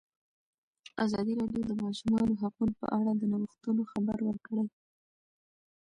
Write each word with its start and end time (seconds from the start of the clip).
ازادي 1.05 1.33
راډیو 1.41 1.61
د 1.65 1.69
د 1.69 1.73
ماشومانو 1.85 2.39
حقونه 2.41 2.73
په 2.81 2.85
اړه 2.97 3.11
د 3.15 3.23
نوښتونو 3.31 3.81
خبر 3.91 4.17
ورکړی. 4.23 4.65